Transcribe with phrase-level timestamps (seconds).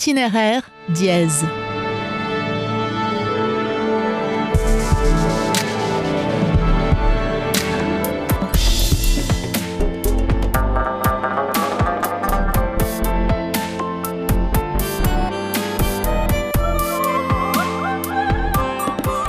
[0.00, 1.44] itinéraire dièse.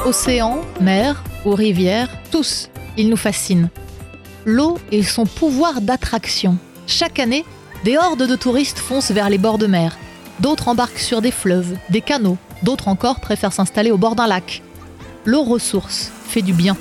[0.05, 3.67] Océan, mer ou rivière, tous, ils nous fascinent.
[4.45, 6.57] L'eau et son pouvoir d'attraction.
[6.87, 7.43] Chaque année,
[7.83, 9.97] des hordes de touristes foncent vers les bords de mer.
[10.41, 12.37] D'autres embarquent sur des fleuves, des canaux.
[12.63, 14.63] D'autres encore préfèrent s'installer au bord d'un lac.
[15.23, 16.75] L'eau ressource fait du bien.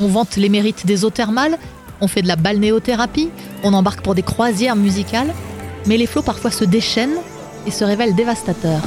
[0.00, 1.58] On vante les mérites des eaux thermales,
[2.00, 3.28] on fait de la balnéothérapie,
[3.62, 5.34] on embarque pour des croisières musicales,
[5.86, 7.18] mais les flots parfois se déchaînent
[7.66, 8.82] et se révèlent dévastateurs.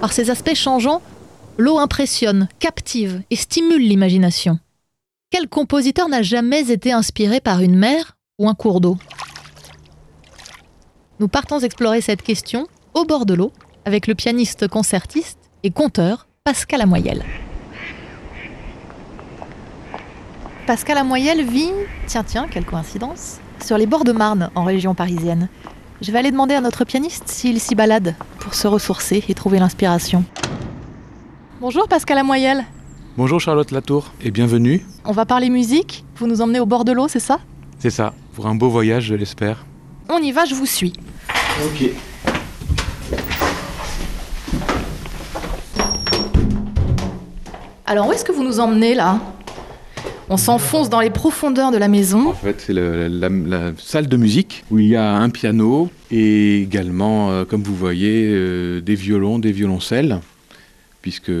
[0.00, 1.02] Par ses aspects changeants,
[1.56, 4.58] l'eau impressionne, captive et stimule l'imagination.
[5.30, 8.98] Quel compositeur n'a jamais été inspiré par une mer ou un cours d'eau?
[11.20, 13.52] Nous partons explorer cette question au bord de l'eau
[13.84, 17.22] avec le pianiste concertiste et conteur Pascal Amoyel.
[20.66, 21.70] Pascal Amoyel vit,
[22.08, 25.48] tiens tiens, quelle coïncidence, sur les bords de Marne en région parisienne.
[26.00, 29.60] Je vais aller demander à notre pianiste s'il s'y balade pour se ressourcer et trouver
[29.60, 30.24] l'inspiration.
[31.60, 32.64] Bonjour Pascal Amoyel.
[33.16, 34.84] Bonjour Charlotte Latour et bienvenue.
[35.04, 36.04] On va parler musique.
[36.16, 37.38] Vous nous emmenez au bord de l'eau, c'est ça?
[37.78, 39.64] C'est ça, pour un beau voyage, je l'espère.
[40.08, 40.92] On y va, je vous suis.
[41.64, 41.90] Ok.
[47.86, 49.20] Alors où est-ce que vous nous emmenez là?
[50.28, 52.28] On s'enfonce dans les profondeurs de la maison.
[52.28, 56.62] En fait, c'est la, la salle de musique où il y a un piano et
[56.62, 60.20] également, euh, comme vous voyez, euh, des violons, des violoncelles,
[61.02, 61.32] puisque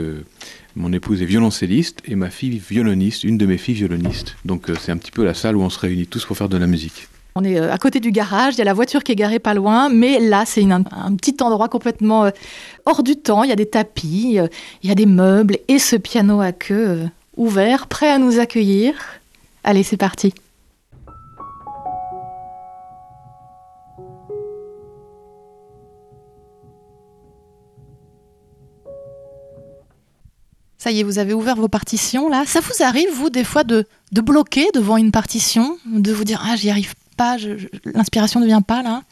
[0.76, 4.36] mon épouse est violoncelliste et ma fille violoniste, une de mes filles violonistes.
[4.44, 6.48] Donc euh, c'est un petit peu la salle où on se réunit tous pour faire
[6.48, 7.08] de la musique.
[7.36, 9.40] On est euh, à côté du garage, il y a la voiture qui est garée
[9.40, 10.82] pas loin, mais là c'est un,
[11.16, 12.30] petit endroit complètement euh,
[12.86, 13.42] hors du temps.
[13.42, 14.46] Il y a des tapis, euh,
[14.84, 18.94] il y a des meubles et ce piano à queue ouvert, prêt à nous accueillir.
[19.64, 20.32] Allez, c'est parti.
[30.78, 32.44] Ça y est, vous avez ouvert vos partitions là.
[32.46, 36.44] Ça vous arrive, vous, des fois, de, de bloquer devant une partition, de vous dire
[36.46, 37.36] Ah, j'y arrive pas,
[37.84, 39.02] l'inspiration ne vient pas là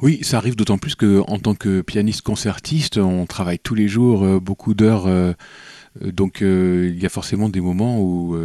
[0.00, 3.88] Oui, ça arrive d'autant plus que en tant que pianiste concertiste, on travaille tous les
[3.88, 5.06] jours euh, beaucoup d'heures.
[5.06, 5.32] euh,
[6.02, 8.36] euh, donc il y a forcément des moments où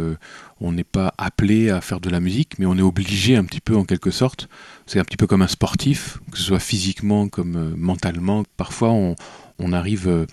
[0.60, 3.60] on n'est pas appelé à faire de la musique, mais on est obligé un petit
[3.60, 4.48] peu en quelque sorte.
[4.86, 8.44] C'est un petit peu comme un sportif, que ce soit physiquement comme mentalement.
[8.56, 9.16] Parfois on,
[9.72, 10.26] arrive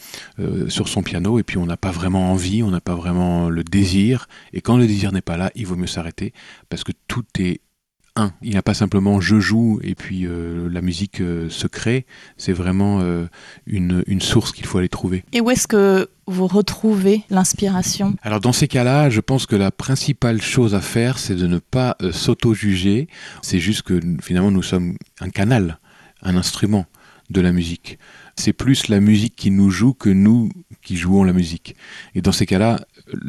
[0.67, 3.63] sur son piano et puis on n'a pas vraiment envie, on n'a pas vraiment le
[3.63, 4.28] désir.
[4.53, 6.34] Et quand le désir n'est pas là, il vaut mieux s'arrêter
[6.69, 7.62] parce que tout est
[8.17, 8.33] un.
[8.41, 12.05] Il n'y a pas simplement je joue et puis euh, la musique euh, se crée.
[12.38, 13.25] C'est vraiment euh,
[13.66, 15.23] une, une source qu'il faut aller trouver.
[15.33, 18.16] Et où est-ce que vous retrouvez l'inspiration?
[18.22, 21.59] Alors dans ces cas-là, je pense que la principale chose à faire, c'est de ne
[21.59, 23.07] pas s'auto-juger.
[23.41, 25.79] C'est juste que finalement nous sommes un canal,
[26.22, 26.85] un instrument
[27.29, 27.99] de la musique.
[28.35, 30.49] C'est plus la musique qui nous joue que nous
[30.88, 31.75] qui jouons la musique.
[32.16, 32.80] Et dans ces cas-là,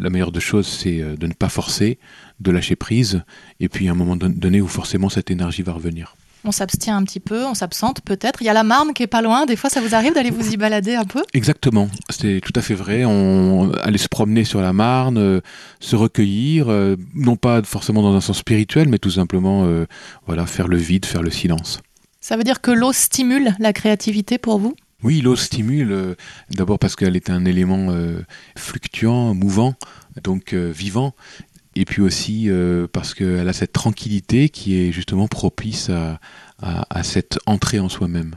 [0.04, 1.98] la meilleure des choses, c'est euh, de ne pas forcer,
[2.38, 3.22] de lâcher prise,
[3.58, 6.14] et puis à un moment don- donné où forcément cette énergie va revenir.
[6.44, 8.40] On s'abstient un petit peu, on s'absente peut-être.
[8.42, 9.44] Il y a la Marne qui est pas loin.
[9.44, 11.22] Des fois, ça vous arrive d'aller vous y balader un peu?
[11.34, 13.04] Exactement, c'est tout à fait vrai.
[13.04, 15.40] On aller se promener sur la Marne, euh,
[15.80, 19.86] se recueillir, euh, non pas forcément dans un sens spirituel, mais tout simplement, euh,
[20.28, 21.80] voilà, faire le vide, faire le silence.
[22.20, 24.76] Ça veut dire que l'eau stimule la créativité pour vous?
[25.04, 26.14] Oui, l'eau stimule, euh,
[26.50, 28.20] d'abord parce qu'elle est un élément euh,
[28.56, 29.74] fluctuant, mouvant,
[30.24, 31.14] donc euh, vivant,
[31.76, 32.50] et puis aussi
[32.92, 38.34] parce qu'elle a cette tranquillité qui est justement propice à, cette entrée en soi-même.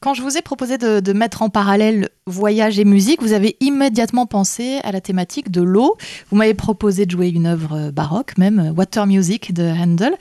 [0.00, 3.58] Quand je vous ai proposé de, de mettre en parallèle voyage et musique, vous avez
[3.60, 5.98] immédiatement pensé à la thématique de l'eau.
[6.30, 10.16] Vous m'avez proposé de jouer une œuvre baroque, même Water Music de Handel.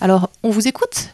[0.00, 1.12] Alors, on vous écoute?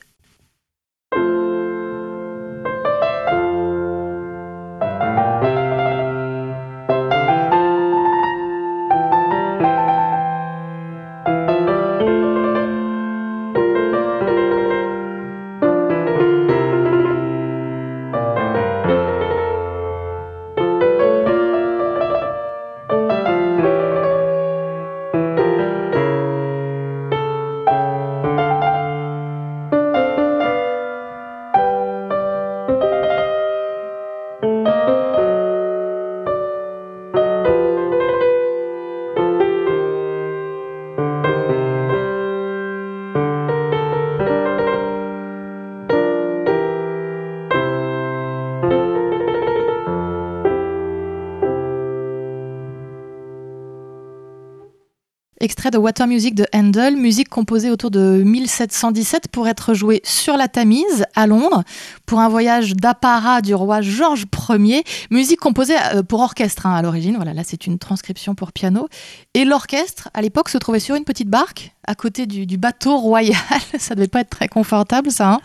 [55.43, 60.37] Extrait de Water Music de Handel, musique composée autour de 1717 pour être jouée sur
[60.37, 61.65] la Tamise à Londres
[62.06, 66.83] pour un voyage d'apparat du roi Georges Ier, musique composée euh, pour orchestre hein, à
[66.83, 67.17] l'origine.
[67.17, 68.89] Voilà, là c'est une transcription pour piano.
[69.35, 73.37] Et l'orchestre, à l'époque, se trouvait sur une petite barque à côté du, bateau royal.
[73.79, 75.33] ça devait pas être très confortable, ça.
[75.33, 75.41] Hein.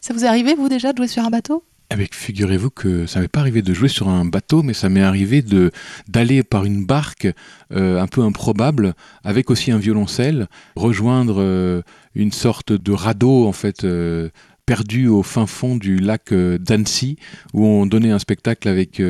[0.00, 1.62] ça vous est arrivé, vous, déjà, de jouer sur un bateau?
[2.12, 5.44] Figurez-vous que ça m'est pas arrivé de jouer sur un bateau, mais ça m'est arrivé
[6.08, 7.28] d'aller par une barque
[7.72, 8.94] euh, un peu improbable,
[9.24, 11.82] avec aussi un violoncelle, rejoindre euh,
[12.14, 13.84] une sorte de radeau en fait.
[13.84, 14.30] Euh,
[14.64, 17.16] perdu au fin fond du lac d'Annecy
[17.52, 19.02] où on donnait un spectacle avec,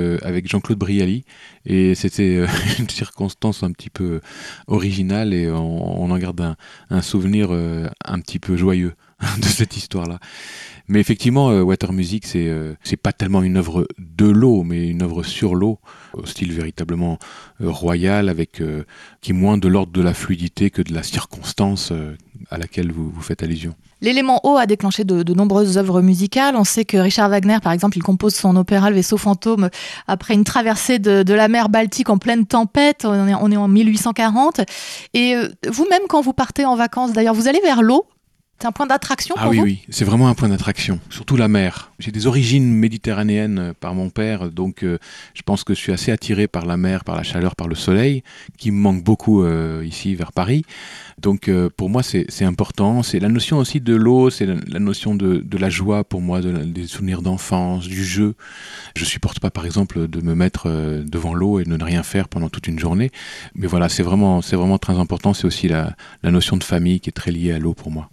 [0.46, 1.26] Jean-Claude Brialy
[1.66, 2.46] et c'était
[2.78, 4.22] une circonstance un petit peu
[4.66, 6.56] originale et on, en garde
[6.88, 8.94] un souvenir un petit peu joyeux
[9.38, 10.18] de cette histoire-là.
[10.88, 14.88] Mais effectivement, euh, Water Music, c'est euh, c'est pas tellement une œuvre de l'eau, mais
[14.88, 15.78] une œuvre sur l'eau,
[16.12, 17.18] au style véritablement
[17.60, 18.62] euh, royal, avec
[19.20, 21.92] qui est moins de l'ordre de la fluidité que de la circonstance
[22.50, 23.74] à laquelle vous, vous faites allusion.
[24.00, 26.56] L'élément eau a déclenché de, nombreuses œuvres musicales.
[26.56, 29.70] On sait que Richard Wagner, par exemple, il compose son opéra Le vaisseau fantôme
[30.08, 33.04] après une traversée de, de la mer Baltique en pleine tempête.
[33.04, 34.62] On est, on est en 1840.
[35.14, 35.36] Et
[35.68, 38.06] vous-même, quand vous partez en vacances, d'ailleurs, vous allez vers l'eau?
[38.62, 41.90] C'est un point d'attraction ah, oui, oui, c'est vraiment un point d'attraction, surtout la mer.
[41.98, 44.98] J'ai des origines méditerranéennes euh, par mon père, donc euh,
[45.34, 47.74] je pense que je suis assez attiré par la mer, par la chaleur, par le
[47.74, 48.22] soleil,
[48.58, 50.64] qui me manque beaucoup euh, ici vers Paris.
[51.20, 53.02] Donc pour moi, c'est important.
[53.02, 56.86] C'est la notion aussi de l'eau, c'est la, notion de, la joie pour moi, des
[56.86, 58.34] souvenirs d'enfance, du jeu.
[58.96, 60.68] Je supporte pas, par exemple, de me mettre
[61.04, 63.10] devant l'eau et de ne rien faire pendant toute une journée.
[63.54, 65.32] Mais voilà, c'est vraiment, vraiment très important.
[65.32, 65.94] C'est aussi la
[66.24, 68.08] notion de famille qui est très liée à l'eau pour moi.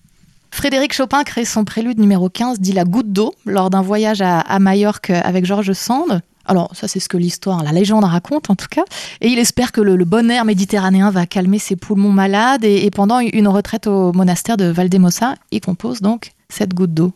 [0.52, 4.60] Frédéric Chopin crée son prélude numéro 15, dit La goutte d'eau, lors d'un voyage à,
[4.60, 6.22] Majorque avec Georges Sand.
[6.46, 8.84] Alors, ça, c'est ce que l'histoire, la légende raconte en tout cas.
[9.22, 12.64] Et il espère que le, bon air méditerranéen va calmer ses poumons malades.
[12.64, 17.14] Et, et pendant une retraite au monastère de Valdemosa, il compose donc cette goutte d'eau.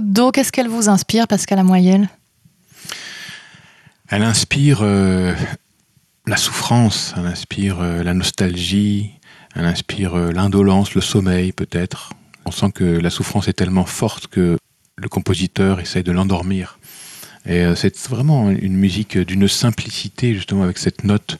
[0.00, 2.08] D'eau, qu'est-ce qu'elle vous inspire, Pascal Amoyel?
[4.08, 5.34] Elle inspire euh,
[6.26, 9.12] la souffrance, elle inspire euh, la nostalgie,
[9.54, 12.12] elle inspire euh, l'indolence, le sommeil peut-être.
[12.44, 14.58] On sent que la souffrance est tellement forte que
[14.96, 16.78] le compositeur essaye de l'endormir.
[17.46, 21.38] Et c'est vraiment une musique d'une simplicité, justement, avec cette note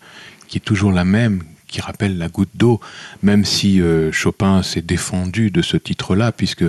[0.48, 2.80] qui est toujours la même, qui rappelle la goutte d'eau,
[3.22, 6.64] même si euh, Chopin s'est défendu de ce titre-là, puisque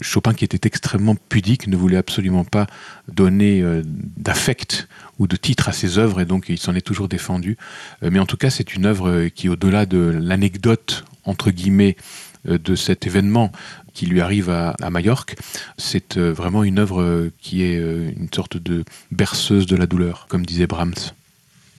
[0.00, 2.66] Chopin, qui était extrêmement pudique, ne voulait absolument pas
[3.08, 7.08] donner euh, d'affect ou de titre à ses œuvres, et donc il s'en est toujours
[7.08, 7.56] défendu.
[8.02, 11.96] Euh, mais en tout cas, c'est une œuvre qui, au-delà de l'anecdote, entre guillemets,
[12.44, 13.52] de cet événement
[13.94, 15.36] qui lui arrive à, à Majorque,
[15.78, 20.66] c'est vraiment une œuvre qui est une sorte de berceuse de la douleur, comme disait
[20.66, 21.12] Brahms.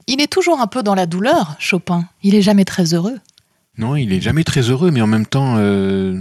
[0.06, 2.06] Il est toujours un peu dans la douleur, Chopin.
[2.22, 3.18] Il est jamais très heureux.
[3.78, 6.20] Non, il est jamais très heureux, mais en même temps, euh,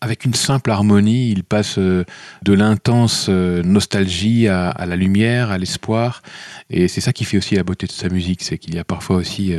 [0.00, 2.04] avec une simple harmonie, il passe euh,
[2.42, 6.22] de l'intense euh, nostalgie à, la lumière, à l'espoir.
[6.70, 8.84] Et c'est ça qui fait aussi la beauté de sa musique, c'est qu'il y a
[8.84, 9.54] parfois aussi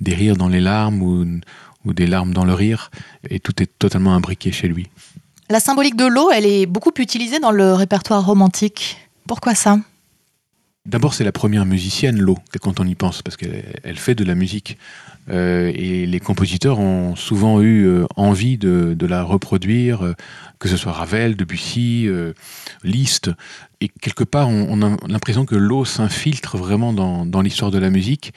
[0.00, 1.26] des rires dans les larmes ou,
[1.84, 2.90] ou des larmes dans le rire,
[3.28, 4.88] et tout est totalement imbriqué chez lui.
[5.50, 8.98] La symbolique de l'eau, elle est beaucoup utilisée dans le répertoire romantique.
[9.26, 9.78] Pourquoi ça?
[10.88, 14.34] D'abord, c'est la première musicienne, l'eau, quand on y pense, parce qu'elle fait de la
[14.34, 14.78] musique.
[15.28, 20.14] Euh, et les compositeurs ont souvent eu euh, envie de, la reproduire, euh,
[20.58, 22.08] que ce soit Ravel, Debussy,
[22.84, 23.30] Liszt.
[23.82, 28.32] Et quelque part, on, a l'impression que l'eau s'infiltre vraiment dans l'histoire de la musique,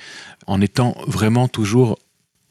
[0.46, 1.98] en étant vraiment toujours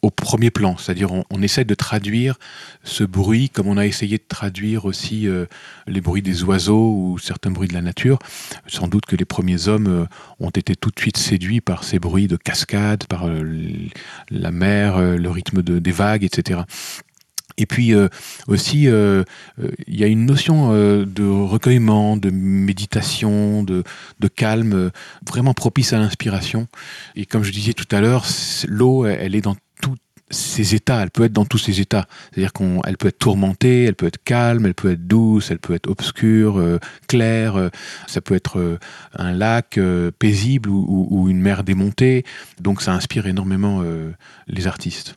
[0.03, 2.39] au premier plan, c'est-à-dire on, essaie de traduire
[2.85, 5.47] ce bruit comme on a essayé de traduire aussi euh,
[5.87, 8.19] les bruits des oiseaux ou certains bruits de la nature.
[8.67, 10.05] Sans doute que les premiers hommes euh,
[10.39, 13.43] ont été tout de suite séduits par ces bruits de cascade, par euh,
[14.31, 16.61] la mer, le rythme des vagues, etc.
[17.59, 17.93] Et puis
[18.47, 19.25] aussi, il
[19.89, 23.83] y a une notion de recueillement, de méditation, de,
[24.19, 24.91] de calme,
[25.27, 26.69] vraiment propice à l'inspiration.
[27.17, 28.25] Et comme je disais tout à l'heure,
[28.67, 29.57] l'eau, elle est dans
[30.31, 32.07] ces états, elle peut être dans tous ces états.
[32.31, 35.75] C'est-à-dire qu'elle peut être tourmentée, elle peut être calme, elle peut être douce, elle peut
[35.75, 37.69] être obscure, euh, claire, euh,
[38.07, 38.79] ça peut être euh,
[39.15, 39.79] un lac
[40.19, 42.25] paisible ou, une mer démontée.
[42.61, 43.83] Donc ça inspire énormément
[44.47, 45.17] les artistes.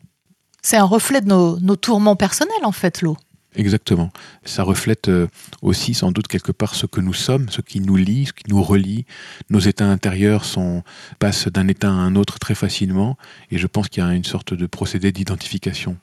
[0.61, 3.17] C'est un reflet de nos tourments personnels en fait, l'eau.
[3.55, 4.11] Exactement.
[4.45, 5.27] Ça reflète euh,
[5.61, 8.43] aussi sans doute quelque part ce que nous sommes, ce qui nous lie, ce qui
[8.49, 9.05] nous relie.
[9.49, 10.83] Nos états intérieurs sont,
[11.19, 13.17] passent d'un état à un autre très facilement
[13.51, 15.97] et je pense qu'il y a une sorte de procédé d'identification.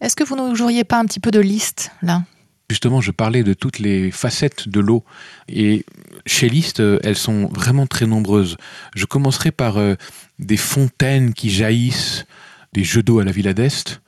[0.00, 2.22] Est-ce que vous ne joueriez pas un petit peu de liste là?
[2.70, 5.04] Justement, je parlais de toutes les facettes de l'eau
[5.48, 5.84] et
[6.24, 8.56] chez Liszt, elles sont vraiment très nombreuses.
[8.94, 9.96] Je commencerai par euh,
[10.38, 12.26] des fontaines qui jaillissent
[12.72, 14.00] des jeux d'eau à la Villa d'Est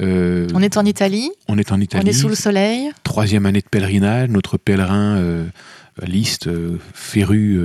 [0.00, 1.30] euh, on est en Italie.
[1.48, 2.04] On est en Italie.
[2.04, 2.90] On est sous le soleil.
[3.02, 4.28] Troisième année de pèlerinage.
[4.28, 5.46] Notre pèlerin euh,
[6.06, 7.58] liste euh, féru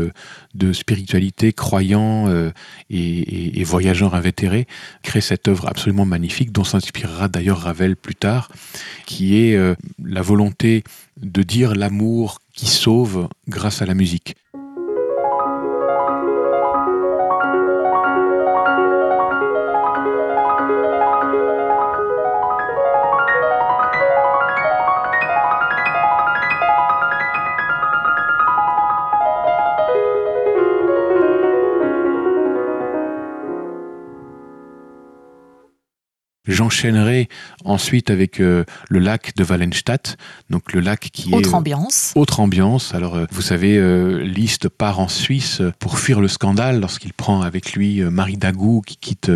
[0.56, 2.27] de spiritualité, croyant
[2.89, 4.68] et, et, voyageur invétéré,
[5.03, 8.50] crée cette œuvre absolument magnifique dont s'inspirera d'ailleurs Ravel plus tard,
[9.06, 9.58] qui est
[10.03, 10.84] la volonté
[11.22, 14.36] de dire l'amour qui sauve grâce à la musique.
[36.45, 37.27] Jean J'enchaînerai
[37.65, 40.15] ensuite avec euh, le lac de Wallenstadt,
[40.50, 41.36] donc le lac qui est...
[41.36, 42.13] Autre ambiance.
[42.15, 42.96] Autre ambiance.
[42.96, 47.41] Alors, euh, vous savez, euh, Liszt part en Suisse pour fuir le scandale lorsqu'il prend
[47.41, 49.29] avec lui Marie Dagou, qui quitte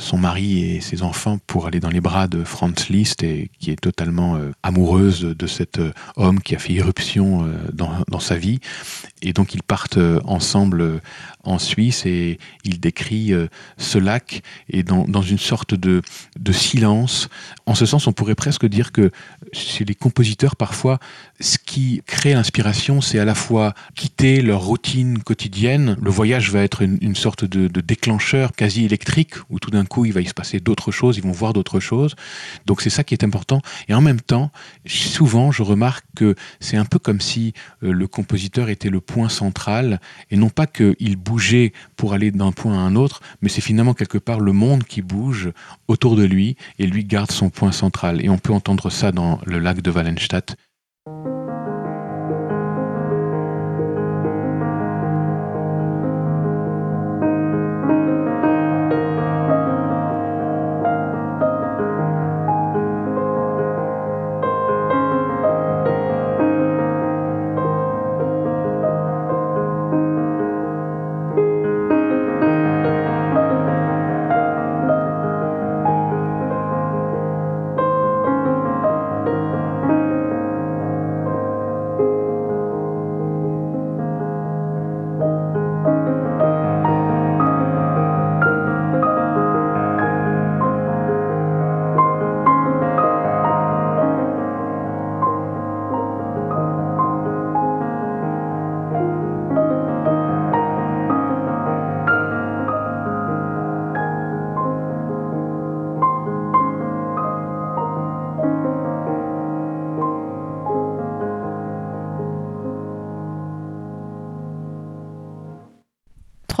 [0.00, 3.70] son mari et ses enfants pour aller dans les bras de Franz Liszt et qui
[3.70, 5.80] est totalement amoureuse de cet
[6.16, 8.58] homme qui a fait irruption dans, dans sa vie.
[9.22, 11.00] Et donc, ils partent ensemble
[11.44, 16.02] en Suisse et il décrit euh, ce lac et dans, dans une sorte de,
[16.38, 17.28] de, silence.
[17.66, 19.10] En ce sens, on pourrait presque dire que
[19.52, 20.98] chez les compositeurs, parfois,
[21.40, 25.96] ce qui crée l'inspiration, c'est à la fois quitter leur routine quotidienne.
[26.00, 30.12] Le voyage va être une, sorte de, déclencheur quasi électrique où tout d'un coup, il
[30.12, 32.14] va y se passer d'autres choses, ils vont voir d'autres choses.
[32.66, 33.60] Donc c'est ça qui est important.
[33.88, 34.50] Et en même temps,
[34.86, 37.52] souvent, je remarque que c'est un peu comme si
[37.82, 42.30] euh, le compositeur était le point central et non pas qu'il bouge bouger pour aller
[42.30, 45.50] d'un point à un autre, mais c'est finalement quelque part le monde qui bouge
[45.88, 48.24] autour de lui et lui garde son point central.
[48.24, 50.56] Et on peut entendre ça dans le lac de Wallenstadt.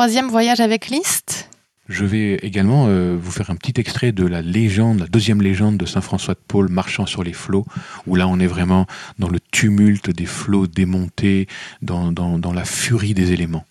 [0.04, 1.48] Troisième voyage avec Liszt
[1.88, 5.78] je vais également euh, vous faire un petit extrait de la légende, la deuxième légende
[5.78, 7.64] de Saint François de Paul, marchant sur les flots,
[8.06, 8.86] où là on est vraiment
[9.18, 11.46] dans le tumulte des flots démontés,
[11.80, 13.64] dans, dans la furie des éléments.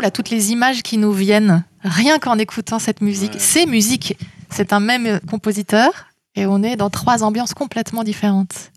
[0.00, 3.34] Fou là, toutes les images qui nous viennent rien qu'en écoutant cette musique.
[3.38, 4.16] Ces musiques,
[4.48, 5.90] c'est un même compositeur
[6.36, 8.70] et on est dans trois ambiances complètement différentes.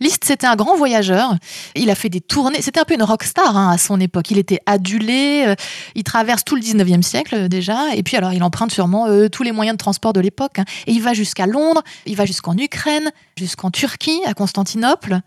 [0.00, 1.34] Liszt, c'était un grand voyageur.
[1.76, 2.60] Il a fait des tournées.
[2.60, 4.30] C'était un peu une rockstar hein, à son époque.
[4.30, 5.44] Il était adulé.
[5.46, 5.54] Euh,
[5.94, 7.94] il traverse tout le 19e siècle euh, déjà.
[7.94, 10.58] Et puis alors, il emprunte sûrement euh, tous les moyens de transport de l'époque.
[10.58, 10.64] Hein.
[10.86, 11.82] Et il va jusqu'à Londres.
[12.06, 15.20] Il va jusqu'en Ukraine, jusqu'en Turquie, à Constantinople.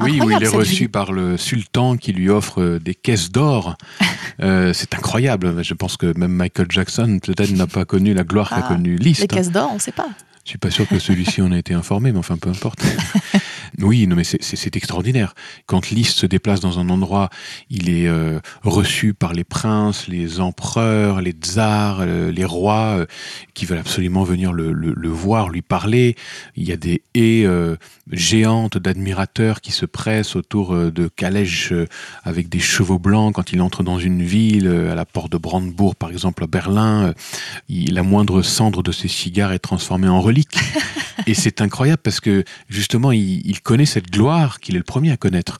[0.00, 3.76] Oui, où il est reçu par le sultan qui lui offre des caisses d'or.
[4.40, 5.62] c'est incroyable.
[5.62, 8.96] Je pense que même Michael Jackson peut-être n'a pas connu la gloire qu'a ah, connue
[8.96, 9.20] Liszt.
[9.20, 10.08] Les caisses d'or, on ne sait pas.
[10.44, 12.84] Je suis pas sûr que celui-ci en a été informé, mais enfin peu importe.
[13.78, 15.34] oui, non, mais c'est extraordinaire.
[15.66, 17.30] Quand Liszt se déplace dans un endroit,
[17.68, 23.06] il est euh, reçu par les princes, les empereurs, les tsars, euh, les rois, euh,
[23.54, 26.16] qui veulent absolument venir le, le, voir, lui parler.
[26.56, 27.46] Il y a des haies
[28.10, 31.72] géantes d'admirateurs qui se pressent autour de calèches
[32.22, 35.96] avec des chevaux blancs quand il entre dans une ville, à la porte de Brandebourg
[35.96, 37.12] par exemple à Berlin.
[37.68, 40.20] la moindre cendre de ses cigares est transformée en
[41.26, 45.16] et c'est incroyable parce que justement, il, connaît cette gloire qu'il est le premier à
[45.16, 45.58] connaître.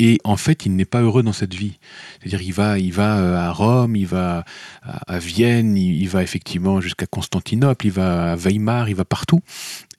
[0.00, 1.78] Et en fait, il n'est pas heureux dans cette vie.
[2.18, 4.44] C'est-à-dire, il va, il va euh, à Rome, il va
[4.82, 9.40] à Vienne, il, va effectivement jusqu'à Constantinople, il va à Weimar, il va partout.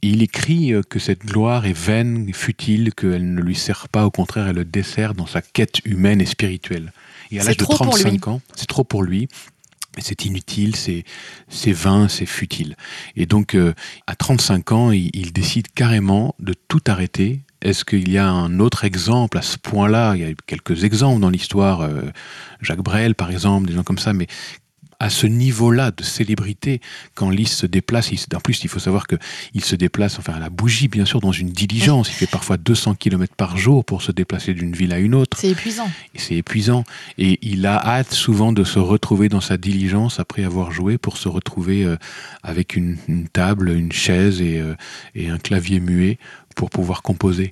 [0.02, 4.06] Et il écrit euh, que cette gloire est vaine, futile, qu'elle ne lui sert pas,
[4.06, 6.92] au contraire, elle le dessert dans sa quête humaine et spirituelle.
[7.32, 9.30] Et à l'âge de 35 ans, c'est trop pour lui
[10.02, 12.76] c'est inutile, c'est vain, c'est futile.
[13.16, 13.74] Et donc, euh,
[14.08, 17.42] à 35 ans, il, décide carrément de tout arrêter.
[17.62, 20.16] Est-ce qu'il y a un autre exemple à ce point-là?
[20.16, 22.02] Il y a eu quelques exemples dans l'histoire, euh,
[22.62, 24.28] Jacques Brel par exemple, des gens comme ça, mais
[25.00, 26.82] à ce niveau-là de célébrité,
[27.14, 30.50] quand Lys se déplace, en plus il faut savoir qu'il se déplace, enfin à la
[30.50, 34.12] bougie bien sûr, dans une diligence, il fait parfois 200 km par jour pour se
[34.12, 35.38] déplacer d'une ville à une autre.
[35.40, 35.90] C'est épuisant.
[36.16, 36.84] C'est épuisant.
[37.18, 41.18] Et il a hâte souvent de se retrouver dans sa diligence après avoir joué pour
[41.18, 41.98] se retrouver euh,
[42.44, 42.98] avec une,
[43.32, 44.76] table, une chaise euh,
[45.16, 46.18] et, un clavier muet
[46.56, 47.52] pour pouvoir composer.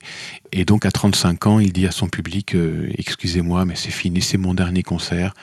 [0.52, 4.22] Et donc à 35 ans, il dit à son public, euh, excusez-moi, mais c'est fini,
[4.22, 5.34] c'est mon dernier concert.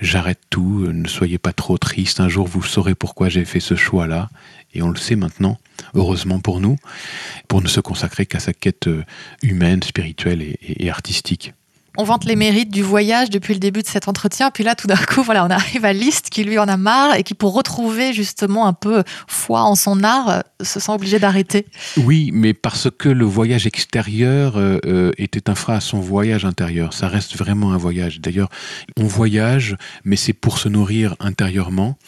[0.00, 3.60] J'arrête tout, euh, ne soyez pas trop triste, un jour vous saurez pourquoi j'ai fait
[3.60, 4.30] ce choix-là,
[4.74, 5.58] et on le sait maintenant,
[5.94, 6.76] heureusement pour nous,
[7.48, 9.04] pour ne se consacrer qu'à sa quête euh,
[9.42, 11.52] humaine, spirituelle et, artistique
[11.98, 14.52] on vante les mérites du voyage depuis le début de cet entretien.
[14.52, 17.16] Puis là, tout d'un coup, voilà, on arrive à Liszt qui lui en a marre
[17.16, 21.18] et qui, pour retrouver justement un peu foi en son art, euh, se sent obligé
[21.18, 21.66] d'arrêter.
[21.96, 26.44] Oui, mais parce que le voyage extérieur euh, euh, était un frein à son voyage
[26.44, 26.92] intérieur.
[26.92, 28.20] Ça reste vraiment un voyage.
[28.20, 28.48] D'ailleurs,
[28.96, 31.98] on voyage, mais c'est pour se nourrir intérieurement.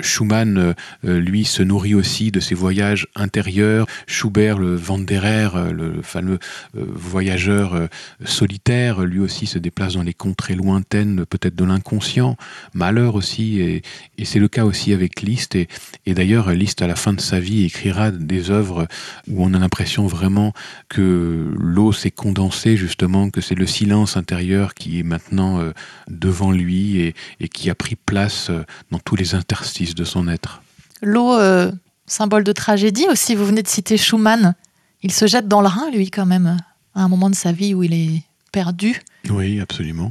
[0.00, 3.86] Schumann, lui, se nourrit aussi de ses voyages intérieurs.
[4.06, 6.38] Schubert, le Wanderer, le fameux
[6.74, 7.88] voyageur
[8.24, 12.36] solitaire, lui aussi se déplace dans les contrées lointaines, peut-être de l'inconscient,
[12.74, 13.82] malheur aussi, et,
[14.24, 15.56] c'est le cas aussi avec Liszt.
[15.56, 15.68] Et,
[16.06, 18.86] d'ailleurs, Liszt, à la fin de sa vie, écrira des œuvres
[19.28, 20.52] où on a l'impression vraiment
[20.88, 25.72] que l'eau s'est condensée, justement, que c'est le silence intérieur qui est maintenant euh,
[26.08, 27.14] devant lui et,
[27.48, 30.62] qui a pris place euh, dans tous les interstices de son être.
[31.02, 31.72] L'eau, euh,
[32.06, 34.54] symbole de tragédie aussi, vous venez de citer Schumann.
[35.02, 36.58] Il se jette dans le Rhin, lui, quand même,
[36.94, 39.00] à un moment de sa vie où il est perdu.
[39.30, 40.10] Oui, absolument.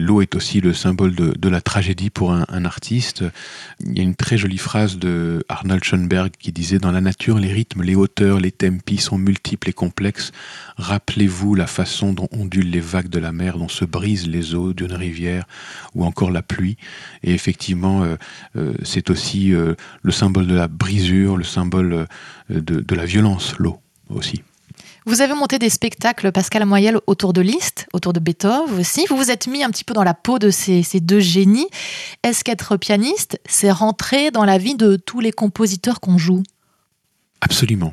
[0.00, 3.22] L'eau est aussi le symbole de, la tragédie pour un, artiste.
[3.80, 7.38] Il y a une très jolie phrase de Arnold Schoenberg qui disait Dans la nature,
[7.38, 10.32] les rythmes, les hauteurs, les tempi sont multiples et complexes.
[10.78, 14.72] Rappelez-vous la façon dont ondulent les vagues de la mer, dont se brisent les eaux
[14.72, 15.46] d'une rivière
[15.94, 16.78] ou encore la pluie.
[17.22, 18.16] Et effectivement, euh,
[18.56, 22.06] euh, c'est aussi euh, le symbole de la brisure, le symbole
[22.48, 24.42] de la violence, l'eau aussi.
[25.10, 29.06] Vous avez monté des spectacles, Pascal Moyel, autour de Liszt, autour de Beethoven aussi.
[29.08, 31.66] Vous vous êtes mis un petit peu dans la peau de ces, deux génies.
[32.22, 36.44] Est-ce qu'être pianiste, c'est rentrer dans la vie de tous les compositeurs qu'on joue?
[37.40, 37.90] Absolument.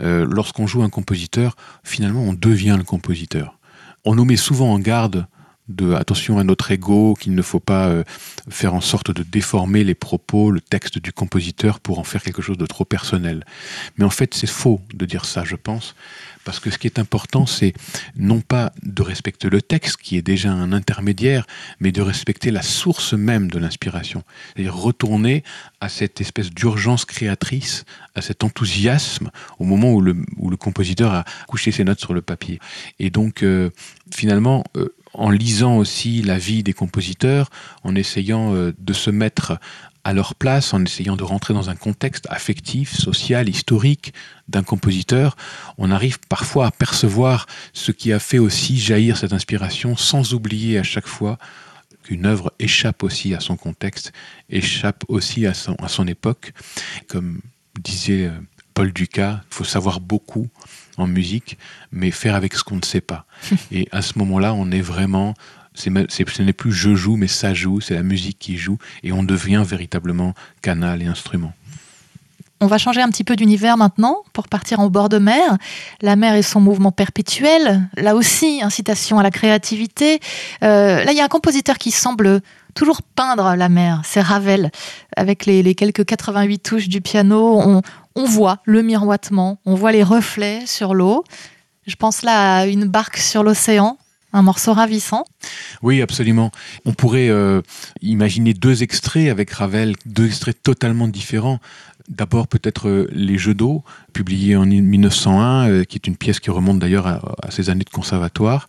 [0.00, 3.58] Euh, lorsqu'on joue un compositeur, finalement, on devient le compositeur.
[4.04, 5.26] On nous met souvent en garde
[5.70, 8.04] de attention à notre ego, qu'il ne faut pas euh,
[8.48, 12.42] faire en sorte de déformer les propos, le texte du compositeur pour en faire quelque
[12.42, 13.44] chose de trop personnel.
[13.96, 15.94] Mais en fait, c'est faux de dire ça, je pense,
[16.44, 17.74] parce que ce qui est important, c'est
[18.16, 21.46] non pas de respecter le texte, qui est déjà un intermédiaire,
[21.80, 24.22] mais de respecter la source même de l'inspiration.
[24.54, 25.44] C'est-à-dire retourner
[25.80, 30.14] à cette espèce d'urgence créatrice, à cet enthousiasme au moment où le,
[30.56, 32.58] compositeur a couché ses notes sur le papier.
[32.98, 33.70] Et donc, euh,
[34.12, 37.50] finalement, euh, en lisant aussi la vie des compositeurs,
[37.82, 39.58] en essayant euh, de se mettre
[40.04, 44.14] à leur place, en essayant de rentrer dans un contexte affectif, social, historique
[44.50, 45.36] d'un compositeur,
[45.78, 50.78] on arrive parfois à percevoir ce qui a fait aussi jaillir cette inspiration, sans oublier
[50.78, 51.38] à chaque fois
[52.02, 54.12] qu'une œuvre échappe aussi à son contexte,
[54.48, 56.52] échappe aussi à son, à son époque.
[57.08, 57.40] Comme
[57.80, 58.38] disait euh,
[58.74, 60.48] Paul Ducas, il faut savoir beaucoup
[60.96, 61.56] en musique,
[61.92, 63.26] mais faire avec ce qu'on ne sait pas.
[63.72, 65.34] Et à ce moment-là, on est vraiment
[65.74, 69.22] ce n'est plus je joue, mais ça joue, c'est la musique qui joue, et on
[69.22, 71.54] devient véritablement canal et instrument.
[72.62, 75.56] On va changer un petit peu d'univers maintenant pour partir en bord de mer.
[76.02, 77.88] La mer et son mouvement perpétuel.
[77.96, 80.20] Là aussi, incitation à la créativité.
[80.62, 82.42] Euh, là, il y a un compositeur qui semble
[82.74, 84.02] toujours peindre la mer.
[84.04, 84.70] C'est Ravel.
[85.16, 87.82] Avec les, quelques 88 touches du piano,
[88.14, 91.24] on, voit le miroitement, on voit les reflets sur l'eau.
[91.86, 93.96] Je pense là à une barque sur l'océan
[94.32, 95.24] un morceau ravissant.
[95.82, 96.50] Oui, absolument.
[96.84, 97.62] On pourrait euh,
[98.00, 101.58] imaginer deux extraits avec Ravel, deux extraits totalement différents.
[102.08, 106.50] D'abord peut-être euh, Les Jeux d'eau, publié en 1901, euh, qui est une pièce qui
[106.50, 108.68] remonte d'ailleurs à, ses années de conservatoire,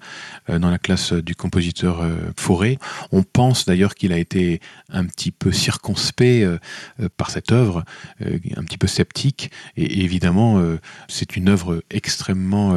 [0.50, 2.78] euh, dans la classe du compositeur Fauré.
[3.12, 6.48] On pense d'ailleurs qu'il a été un petit peu circonspect
[7.18, 7.84] par cette œuvre,
[8.22, 10.62] un petit peu sceptique, et, évidemment
[11.08, 12.76] c'est une œuvre extrêmement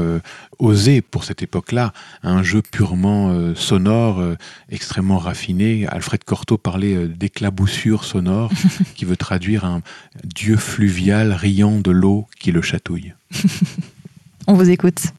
[0.58, 4.22] osée pour cette époque-là, un jeu purement sonore,
[4.70, 5.86] extrêmement raffiné.
[5.88, 8.50] Alfred Cortot parlait d'éclaboussure sonore,
[8.94, 9.82] qui veut traduire un
[10.22, 13.12] dieu fluvial riant de l'eau qui le chatouille.
[14.46, 15.12] On vous écoute.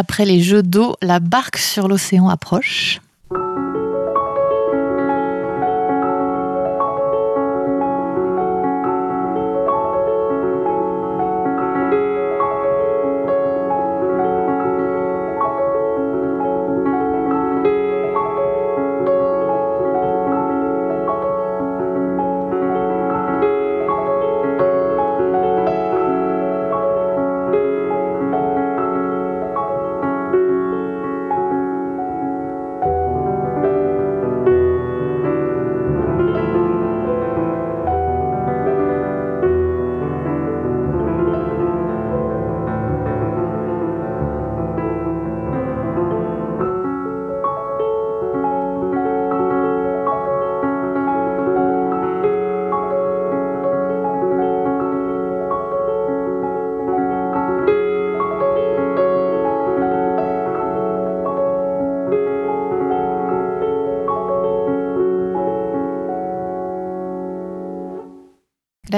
[0.00, 3.02] Après les jeux d'eau, la barque sur l'océan approche.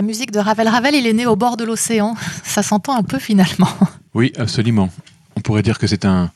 [0.03, 0.67] La musique de Ravel.
[0.67, 2.17] Ravel, il est né au bord de l'océan.
[2.43, 3.69] Ça s'entend un peu finalement.
[4.15, 4.91] Oui, absolument.
[5.37, 6.33] On pourrait dire que c'est un,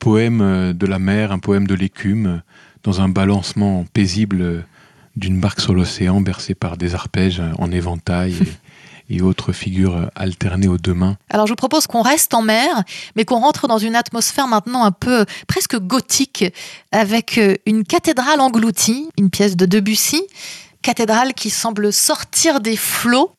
[0.00, 2.38] poème euh, de la mer, un poème de l'écume, euh,
[2.82, 4.60] dans un balancement paisible euh,
[5.16, 8.36] d'une barque sur l'océan bercée par des arpèges en éventail.
[9.10, 11.18] Et, autres figures alternées aux deux mains.
[11.28, 12.84] Alors je vous propose qu'on reste en mer,
[13.16, 16.44] mais qu'on rentre dans une atmosphère maintenant un peu presque gothique,
[16.90, 20.22] avec une cathédrale engloutie, une pièce de Debussy,
[20.82, 23.32] cathédrale qui semble sortir des flots.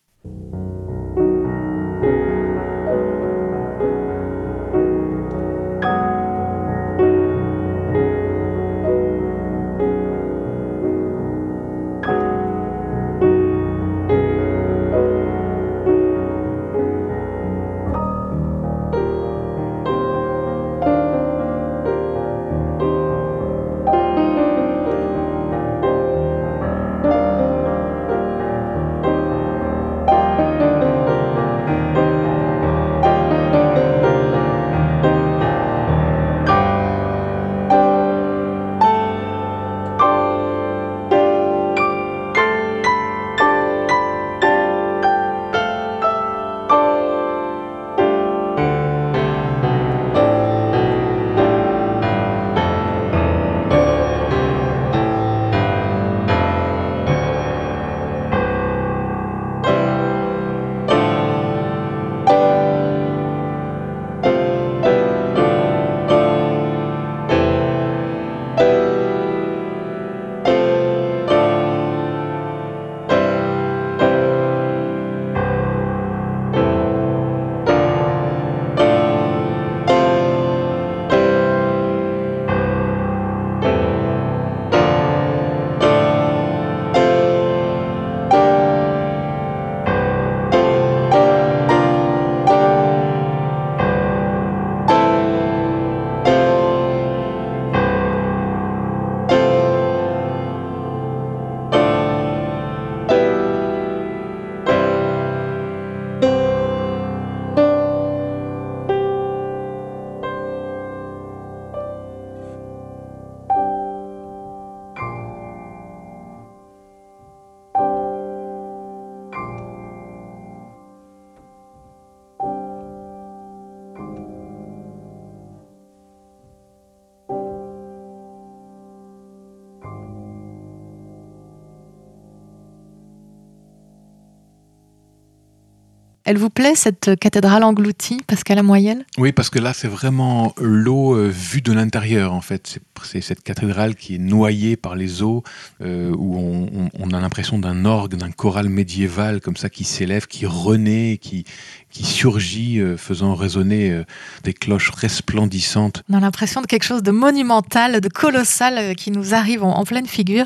[136.32, 141.13] Elle vous plaît cette cathédrale engloutie, Pascal Amoyel Oui, parce que là, c'est vraiment l'eau
[141.13, 142.80] euh, vue de l'intérieur, en fait.
[143.04, 145.44] C'est cette cathédrale qui est noyée par les eaux,
[145.82, 150.46] euh, où on, a l'impression d'un orgue, d'un choral médiéval, comme ça, qui s'élève, qui
[150.46, 151.44] renaît, qui,
[151.89, 154.02] qui surgit, euh, faisant résonner
[154.46, 156.02] des cloches resplendissantes.
[156.10, 160.08] On a l'impression de quelque chose de monumental, de colossal, qui nous arrive en pleine
[160.08, 160.46] figure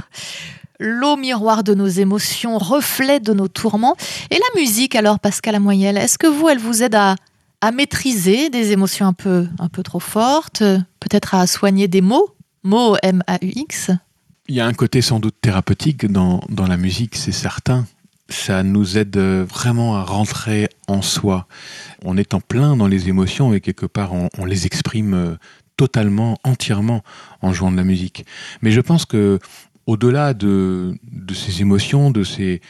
[0.79, 3.95] l'eau miroir de nos émotions, reflet de nos tourments.
[4.29, 7.15] Et la musique alors, Pascal Amoyel, est-ce que vous, elle vous aide à,
[7.73, 10.61] maîtriser des émotions un peu, un peu trop fortes,
[10.99, 12.29] peut-être à soigner des mots,
[12.61, 13.89] mots M-A-U-X
[14.47, 17.88] Il y a un côté sans doute thérapeutique dans, la musique, c'est certain.
[18.29, 21.47] Ça nous aide vraiment à rentrer en soi.
[22.03, 25.38] On est en plein dans les émotions et quelque part on les exprime
[25.77, 27.03] totalement, entièrement
[27.41, 28.25] en jouant de la musique.
[28.61, 29.39] Mais je pense que
[29.88, 30.98] au-delà de,
[31.34, 32.62] ces émotions, de ces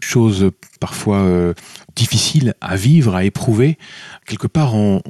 [0.00, 1.54] choses parfois euh,
[1.96, 3.78] difficiles à vivre, à éprouver,
[4.26, 5.00] quelque part on,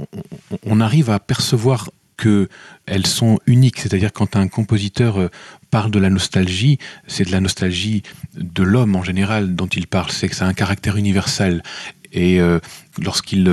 [0.80, 3.80] arrive à percevoir qu'elles sont uniques.
[3.80, 5.28] C'est-à-dire quand un compositeur euh,
[5.70, 8.02] parle de la nostalgie, c'est de la nostalgie
[8.36, 11.62] de l'homme en général dont il parle, c'est que ça a un caractère universel.
[12.12, 12.60] Et euh,
[13.02, 13.50] lorsqu'il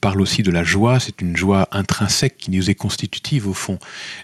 [0.00, 3.78] parle aussi de la joie, c'est une joie intrinsèque qui nous est constitutive au fond.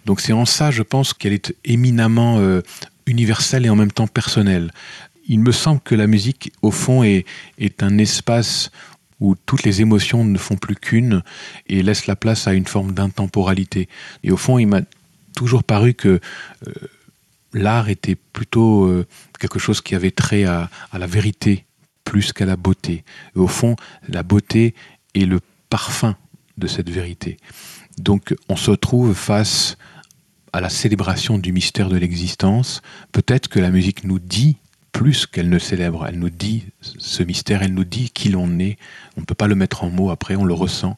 [0.06, 2.40] Donc c'est en ça, je pense, qu'elle est éminemment
[3.10, 4.70] universelle et en même temps personnelle.
[5.26, 7.24] Il me semble que la musique, au fond, est,
[7.80, 8.70] un espace
[9.20, 11.22] où toutes les émotions ne font plus qu'une
[11.68, 13.88] et laissent la place à une forme d'intemporalité.
[14.24, 14.80] Et au fond, il m'a
[15.36, 16.20] toujours paru que
[17.52, 18.90] l'art était plutôt
[19.38, 21.66] quelque chose qui avait trait à, à la vérité
[22.04, 23.04] plus qu'à la beauté.
[23.36, 23.76] au fond,
[24.08, 24.74] la beauté
[25.14, 26.16] est le parfum
[26.58, 27.36] de cette vérité.
[27.98, 29.76] Donc on se trouve face
[30.52, 32.82] à la célébration du mystère de l'existence.
[33.12, 34.56] Peut-être que la musique nous dit
[34.92, 38.76] plus qu'elle ne célèbre, elle nous dit ce mystère, elle nous dit qui l'on est.
[39.16, 40.96] On ne peut pas le mettre en mots après, on le ressent.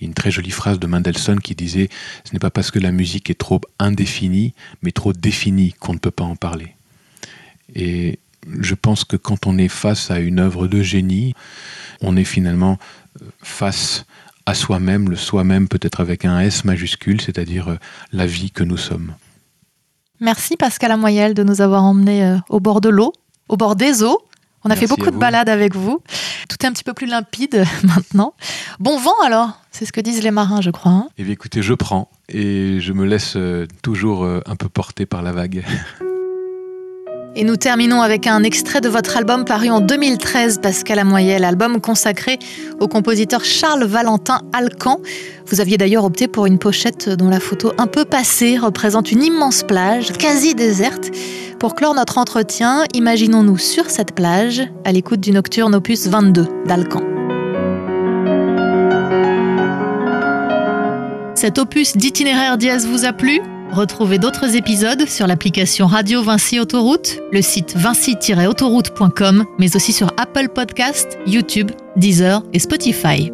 [0.00, 1.88] Il y a une très jolie phrase de Mendelssohn qui disait
[2.24, 5.98] Ce n'est pas parce que la musique est trop indéfinie, mais trop définie qu'on ne
[5.98, 6.74] peut pas en parler.
[7.74, 8.18] Et
[8.60, 11.34] je pense que quand on est face à une œuvre de génie,
[12.00, 12.78] on est finalement
[13.42, 14.06] face
[14.48, 17.76] à soi-même, le soi-même peut-être avec un S majuscule, c'est-à-dire euh,
[18.12, 19.12] la vie que nous sommes.
[20.20, 23.12] Merci Pascal Amoyel de nous avoir emmenés euh, au bord de l'eau,
[23.50, 24.22] au bord des eaux.
[24.64, 26.00] On a fait beaucoup de balades avec vous.
[26.48, 28.32] Tout est un petit peu plus limpide maintenant.
[28.80, 30.92] Bon vent alors, c'est ce que disent les marins, je crois.
[30.92, 31.08] Hein.
[31.18, 33.36] eh bien écoutez, je prends et je me laisse
[33.82, 35.62] toujours un peu porter par la vague.
[37.36, 41.80] Et nous terminons avec un extrait de votre album paru en 2013, Pascal Amoyel, album
[41.80, 42.38] consacré
[42.80, 45.00] au compositeur Charles Valentin Alcan.
[45.46, 49.22] Vous aviez d'ailleurs opté pour une pochette dont la photo un peu passée représente une
[49.22, 51.10] immense plage, quasi déserte.
[51.60, 57.02] Pour clore notre entretien, imaginons-nous sur cette plage, à l'écoute du nocturne opus 22 d'Alcan.
[61.34, 63.40] Cet opus d'itinéraire dièse vous a plu?
[63.72, 70.48] Retrouvez d'autres épisodes sur l'application Radio Vinci Autoroute, le site vinci-autoroute.com, mais aussi sur Apple
[70.48, 73.30] Podcast, YouTube, Deezer et Spotify.